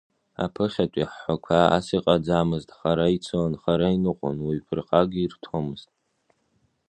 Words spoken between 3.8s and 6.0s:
иныҟәон, уаҩ ԥырхага ирҭомызт…